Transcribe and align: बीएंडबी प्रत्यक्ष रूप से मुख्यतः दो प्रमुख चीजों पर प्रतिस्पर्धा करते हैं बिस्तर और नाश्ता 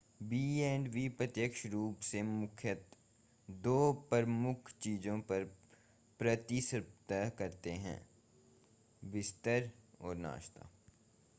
बीएंडबी 0.23 1.07
प्रत्यक्ष 1.09 1.65
रूप 1.65 1.99
से 1.99 2.21
मुख्यतः 2.23 2.97
दो 3.49 3.93
प्रमुख 4.09 4.71
चीजों 4.81 5.19
पर 5.19 5.43
प्रतिस्पर्धा 6.19 7.29
करते 7.29 7.71
हैं 7.71 7.99
बिस्तर 9.03 9.69
और 10.01 10.15
नाश्ता 10.15 10.69